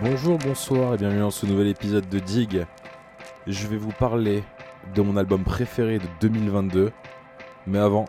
Bonjour, 0.00 0.38
bonsoir 0.38 0.94
et 0.94 0.96
bienvenue 0.96 1.22
dans 1.22 1.32
ce 1.32 1.44
nouvel 1.44 1.66
épisode 1.66 2.08
de 2.08 2.20
Dig. 2.20 2.64
Je 3.48 3.66
vais 3.66 3.76
vous 3.76 3.90
parler 3.90 4.44
de 4.94 5.02
mon 5.02 5.16
album 5.16 5.42
préféré 5.42 5.98
de 5.98 6.04
2022. 6.20 6.92
Mais 7.66 7.80
avant, 7.80 8.04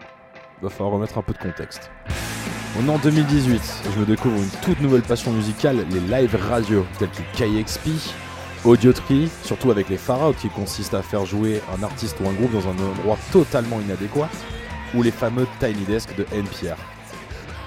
il 0.60 0.66
va 0.66 0.70
falloir 0.70 0.94
remettre 0.94 1.18
un 1.18 1.24
peu 1.24 1.34
de 1.34 1.40
contexte. 1.40 1.90
On 2.78 2.88
est 2.88 2.92
en 2.92 3.00
2018 3.00 3.56
et 3.56 3.92
je 3.92 4.00
me 4.00 4.06
découvre 4.06 4.36
une 4.38 4.50
toute 4.62 4.80
nouvelle 4.82 5.02
passion 5.02 5.32
musicale, 5.32 5.84
les 5.90 6.00
live 6.00 6.38
radio, 6.48 6.86
tels 7.00 7.10
que 7.10 7.24
KXP, 7.36 7.90
Audiotree, 8.66 9.28
surtout 9.44 9.72
avec 9.72 9.90
les 9.90 9.98
far 9.98 10.36
qui 10.36 10.50
consistent 10.50 10.94
à 10.94 11.02
faire 11.02 11.26
jouer 11.26 11.60
un 11.76 11.82
artiste 11.82 12.20
ou 12.20 12.28
un 12.28 12.34
groupe 12.34 12.52
dans 12.52 12.68
un 12.68 12.78
endroit 12.78 13.18
totalement 13.32 13.82
inadéquat, 13.82 14.30
ou 14.94 15.02
les 15.02 15.12
fameux 15.12 15.48
Tiny 15.60 15.86
Desk 15.86 16.16
de 16.16 16.28
NPR. 16.34 16.78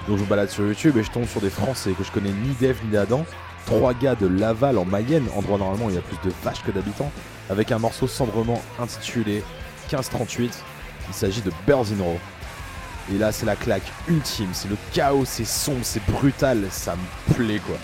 Donc 0.07 0.17
je 0.17 0.23
me 0.23 0.27
balade 0.27 0.49
sur 0.49 0.65
YouTube 0.65 0.97
et 0.97 1.03
je 1.03 1.11
tombe 1.11 1.27
sur 1.27 1.39
des 1.39 1.49
Français 1.49 1.93
que 1.93 2.03
je 2.03 2.11
connais 2.11 2.31
ni 2.31 2.53
d'Eve 2.59 2.77
ni 2.83 2.91
d'Adam, 2.91 3.25
trois 3.65 3.93
gars 3.93 4.15
de 4.15 4.27
Laval 4.27 4.77
en 4.77 4.85
Mayenne, 4.85 5.27
endroit 5.35 5.57
normalement 5.57 5.85
où 5.85 5.89
il 5.89 5.95
y 5.95 5.99
a 5.99 6.01
plus 6.01 6.17
de 6.27 6.33
vaches 6.43 6.61
que 6.63 6.71
d'habitants, 6.71 7.11
avec 7.49 7.71
un 7.71 7.79
morceau 7.79 8.07
sombrement 8.07 8.61
intitulé 8.79 9.43
1538. 9.91 10.63
Il 11.09 11.13
s'agit 11.13 11.41
de 11.41 11.51
Birds. 11.65 11.85
Et 13.13 13.17
là, 13.17 13.31
c'est 13.31 13.45
la 13.45 13.55
claque 13.55 13.91
ultime, 14.07 14.49
c'est 14.53 14.69
le 14.69 14.77
chaos, 14.93 15.25
c'est 15.25 15.45
sombre, 15.45 15.81
c'est 15.83 16.03
brutal, 16.05 16.65
ça 16.69 16.95
me 16.95 17.33
plaît 17.33 17.59
quoi. 17.59 17.75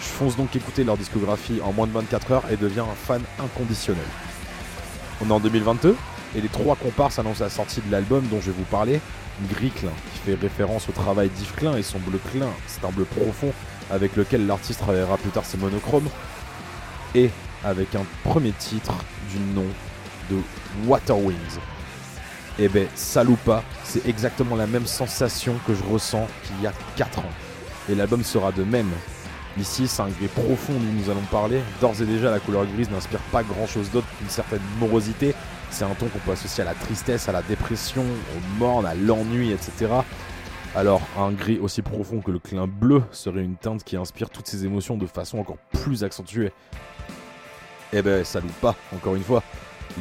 Je 0.00 0.06
fonce 0.06 0.36
donc 0.36 0.54
écouter 0.54 0.84
leur 0.84 0.96
discographie 0.96 1.60
en 1.62 1.72
moins 1.72 1.86
de 1.86 1.92
24 1.92 2.32
heures 2.32 2.44
et 2.50 2.56
deviens 2.56 2.84
un 2.84 2.94
fan 2.94 3.22
inconditionnel. 3.38 4.04
On 5.20 5.28
est 5.28 5.32
en 5.32 5.40
2022 5.40 5.96
et 6.34 6.40
les 6.40 6.48
trois 6.48 6.76
comparses 6.76 7.18
annoncent 7.18 7.42
la 7.42 7.50
sortie 7.50 7.80
de 7.80 7.90
l'album 7.90 8.26
dont 8.28 8.40
je 8.40 8.46
vais 8.46 8.56
vous 8.56 8.64
parler, 8.64 9.00
Gris 9.50 9.70
Clin, 9.70 9.92
qui 10.12 10.18
fait 10.30 10.34
référence 10.34 10.88
au 10.88 10.92
travail 10.92 11.28
d'Yves 11.28 11.54
Klein 11.54 11.76
et 11.76 11.82
son 11.82 11.98
bleu 11.98 12.20
Klein, 12.32 12.50
c'est 12.66 12.84
un 12.84 12.90
bleu 12.90 13.04
profond 13.04 13.52
avec 13.90 14.16
lequel 14.16 14.46
l'artiste 14.46 14.80
travaillera 14.80 15.16
plus 15.16 15.30
tard 15.30 15.44
ses 15.44 15.56
monochromes, 15.56 16.08
et 17.14 17.30
avec 17.64 17.94
un 17.94 18.04
premier 18.24 18.52
titre 18.52 18.94
du 19.30 19.38
nom 19.54 19.66
de 20.30 20.36
Water 20.86 21.16
Wings. 21.16 21.58
Et 22.58 22.64
eh 22.64 22.68
ben, 22.68 22.88
pas, 23.44 23.62
c'est 23.84 24.06
exactement 24.08 24.56
la 24.56 24.66
même 24.66 24.86
sensation 24.86 25.54
que 25.64 25.74
je 25.74 25.84
ressens 25.84 26.26
qu'il 26.42 26.60
y 26.60 26.66
a 26.66 26.72
4 26.96 27.20
ans. 27.20 27.30
Et 27.88 27.94
l'album 27.94 28.24
sera 28.24 28.50
de 28.50 28.64
même. 28.64 28.90
Ici, 29.60 29.88
c'est 29.88 30.02
un 30.02 30.08
gris 30.08 30.28
profond 30.28 30.74
dont 30.74 30.92
nous 30.92 31.10
allons 31.10 31.24
parler. 31.32 31.60
D'ores 31.80 32.00
et 32.00 32.06
déjà, 32.06 32.30
la 32.30 32.38
couleur 32.38 32.64
grise 32.66 32.90
n'inspire 32.90 33.18
pas 33.32 33.42
grand 33.42 33.66
chose 33.66 33.90
d'autre 33.90 34.06
qu'une 34.18 34.28
certaine 34.28 34.60
morosité. 34.78 35.34
C'est 35.70 35.84
un 35.84 35.94
ton 35.94 36.06
qu'on 36.06 36.20
peut 36.20 36.30
associer 36.30 36.62
à 36.62 36.66
la 36.66 36.74
tristesse, 36.74 37.28
à 37.28 37.32
la 37.32 37.42
dépression, 37.42 38.02
au 38.02 38.58
morne, 38.58 38.86
à 38.86 38.94
l'ennui, 38.94 39.50
etc. 39.50 39.92
Alors, 40.76 41.02
un 41.18 41.32
gris 41.32 41.58
aussi 41.58 41.82
profond 41.82 42.20
que 42.20 42.30
le 42.30 42.38
clin 42.38 42.68
bleu 42.68 43.02
serait 43.10 43.42
une 43.42 43.56
teinte 43.56 43.82
qui 43.82 43.96
inspire 43.96 44.30
toutes 44.30 44.46
ces 44.46 44.64
émotions 44.64 44.96
de 44.96 45.06
façon 45.06 45.38
encore 45.38 45.58
plus 45.72 46.04
accentuée. 46.04 46.52
Eh 47.92 48.02
ben, 48.02 48.24
ça 48.24 48.38
loupe 48.38 48.60
pas, 48.60 48.76
encore 48.94 49.16
une 49.16 49.24
fois. 49.24 49.42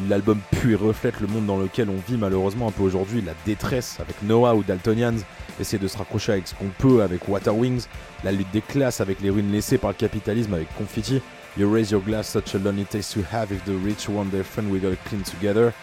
L'album 0.10 0.40
pue 0.52 0.74
et 0.74 0.76
reflète 0.76 1.20
le 1.20 1.28
monde 1.28 1.46
dans 1.46 1.58
lequel 1.58 1.90
on 1.90 1.98
vit 2.08 2.18
malheureusement 2.18 2.68
un 2.68 2.72
peu 2.72 2.84
aujourd'hui, 2.84 3.22
la 3.22 3.34
détresse 3.46 4.00
avec 4.00 4.22
Noah 4.24 4.56
ou 4.56 4.64
Daltonians, 4.64 5.18
essayer 5.60 5.80
de 5.80 5.88
se 5.88 5.98
raccrocher 5.98 6.34
avec 6.34 6.48
ce 6.48 6.56
qu'on 6.56 6.70
peut 6.78 7.02
avec 7.02 7.28
Water 7.28 7.56
Wings, 7.56 7.86
la 8.24 8.32
lutte 8.32 8.52
des 8.52 8.62
classes 8.62 9.02
avec 9.02 9.22
les 9.22 9.30
ruines 9.30 9.52
laissées 9.52 9.78
par 9.78 9.92
le 9.92 9.96
capitalisme 9.96 10.54
avec 10.54 10.68
Confetti, 10.78 11.22
You 11.58 11.68
raise 11.72 11.90
your 11.90 12.02
glass, 12.02 12.28
such 12.28 12.54
a 12.54 12.60
lonely 12.60 12.86
taste 12.86 13.14
to 13.14 13.24
have. 13.32 13.52
If 13.52 13.66
the 13.66 13.76
rich 13.84 14.08
want 14.08 14.30
their 14.30 14.44
friend 14.44 14.72
we 14.72 14.80
gotta 14.80 14.98
clean 15.06 15.24
together. 15.24 15.74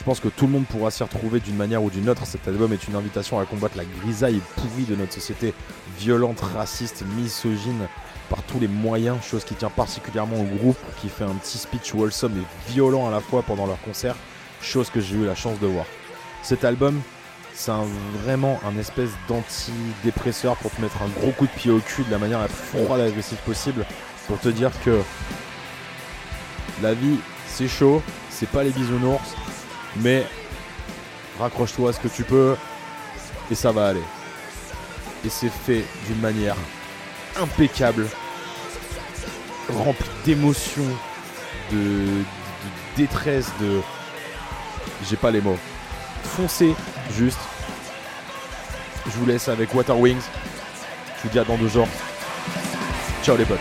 Je 0.00 0.04
pense 0.06 0.18
que 0.18 0.28
tout 0.28 0.46
le 0.46 0.52
monde 0.52 0.64
pourra 0.64 0.90
s'y 0.90 1.02
retrouver 1.02 1.40
d'une 1.40 1.56
manière 1.56 1.82
ou 1.82 1.90
d'une 1.90 2.08
autre. 2.08 2.24
Cet 2.24 2.48
album 2.48 2.72
est 2.72 2.88
une 2.88 2.96
invitation 2.96 3.38
à 3.38 3.44
combattre 3.44 3.76
la 3.76 3.84
grisaille 3.84 4.40
pourrie 4.56 4.84
de 4.84 4.96
notre 4.96 5.12
société. 5.12 5.52
Violente, 5.98 6.40
raciste, 6.40 7.04
misogyne 7.18 7.86
par 8.30 8.42
tous 8.44 8.58
les 8.58 8.66
moyens, 8.66 9.18
chose 9.22 9.44
qui 9.44 9.54
tient 9.54 9.68
particulièrement 9.68 10.40
au 10.40 10.44
groupe 10.44 10.78
qui 11.02 11.10
fait 11.10 11.24
un 11.24 11.34
petit 11.34 11.58
speech 11.58 11.92
wholesome 11.92 12.32
et 12.38 12.72
violent 12.72 13.08
à 13.08 13.10
la 13.10 13.20
fois 13.20 13.42
pendant 13.42 13.66
leur 13.66 13.78
concert, 13.82 14.16
chose 14.62 14.88
que 14.88 15.02
j'ai 15.02 15.16
eu 15.16 15.26
la 15.26 15.34
chance 15.34 15.60
de 15.60 15.66
voir. 15.66 15.84
Cet 16.42 16.64
album, 16.64 16.98
c'est 17.52 17.72
vraiment 18.24 18.58
un 18.66 18.78
espèce 18.78 19.10
d'antidépresseur 19.28 20.56
pour 20.56 20.70
te 20.70 20.80
mettre 20.80 21.02
un 21.02 21.08
gros 21.08 21.32
coup 21.32 21.44
de 21.44 21.52
pied 21.52 21.70
au 21.70 21.80
cul 21.80 22.04
de 22.04 22.10
la 22.10 22.18
manière 22.18 22.40
la 22.40 22.48
plus 22.48 22.84
froide 22.86 23.00
et 23.00 23.04
agressive 23.04 23.38
possible. 23.44 23.84
Pour 24.26 24.40
te 24.40 24.48
dire 24.48 24.70
que 24.82 25.02
la 26.80 26.94
vie 26.94 27.18
c'est 27.46 27.68
chaud, 27.68 28.02
c'est 28.30 28.48
pas 28.48 28.62
les 28.62 28.70
bisounours, 28.70 29.34
mais 29.96 30.24
raccroche-toi 31.38 31.90
à 31.90 31.92
ce 31.92 32.00
que 32.00 32.08
tu 32.08 32.22
peux 32.22 32.56
et 33.50 33.54
ça 33.54 33.72
va 33.72 33.88
aller. 33.88 34.02
Et 35.24 35.28
c'est 35.28 35.50
fait 35.50 35.84
d'une 36.06 36.20
manière 36.20 36.56
impeccable, 37.38 38.06
rempli 39.68 40.08
d'émotions, 40.24 40.82
de, 41.72 42.22
détresse, 42.96 43.50
de. 43.60 43.80
J'ai 45.08 45.16
pas 45.16 45.30
les 45.30 45.40
mots. 45.40 45.58
Foncez 46.24 46.74
juste. 47.16 47.38
Je 49.06 49.12
vous 49.12 49.26
laisse 49.26 49.48
avec 49.48 49.74
Water 49.74 49.98
Wings. 49.98 50.22
Je 51.16 51.22
vous 51.22 51.28
dis 51.30 51.38
à 51.38 51.44
dans 51.44 51.56
deux 51.56 51.68
jours. 51.68 51.88
Ciao 53.22 53.36
les 53.36 53.44
potes. 53.44 53.58